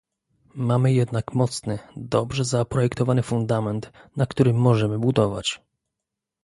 Mamy 0.55 0.93
jednak 0.93 1.33
mocny, 1.33 1.79
dobrze 1.95 2.45
zaprojektowany 2.45 3.23
fundament, 3.23 3.91
na 4.17 4.25
którym 4.25 4.55
możemy 4.57 4.99
budować 4.99 5.61